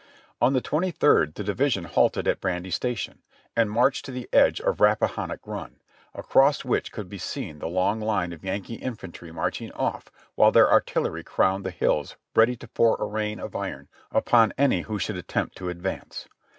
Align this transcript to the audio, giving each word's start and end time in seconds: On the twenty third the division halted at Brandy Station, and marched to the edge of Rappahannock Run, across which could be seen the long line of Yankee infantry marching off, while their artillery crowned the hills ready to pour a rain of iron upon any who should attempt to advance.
On 0.41 0.53
the 0.53 0.61
twenty 0.61 0.89
third 0.89 1.35
the 1.35 1.43
division 1.43 1.83
halted 1.83 2.27
at 2.27 2.41
Brandy 2.41 2.71
Station, 2.71 3.19
and 3.55 3.69
marched 3.69 4.03
to 4.05 4.11
the 4.11 4.27
edge 4.33 4.59
of 4.59 4.81
Rappahannock 4.81 5.41
Run, 5.45 5.75
across 6.15 6.65
which 6.65 6.91
could 6.91 7.07
be 7.07 7.19
seen 7.19 7.59
the 7.59 7.67
long 7.67 7.99
line 8.01 8.33
of 8.33 8.43
Yankee 8.43 8.77
infantry 8.77 9.31
marching 9.31 9.71
off, 9.73 10.09
while 10.33 10.51
their 10.51 10.71
artillery 10.71 11.23
crowned 11.23 11.63
the 11.63 11.69
hills 11.69 12.15
ready 12.35 12.55
to 12.55 12.67
pour 12.67 12.95
a 12.99 13.05
rain 13.05 13.39
of 13.39 13.55
iron 13.55 13.89
upon 14.11 14.53
any 14.57 14.81
who 14.81 14.97
should 14.97 15.17
attempt 15.17 15.55
to 15.57 15.69
advance. 15.69 16.27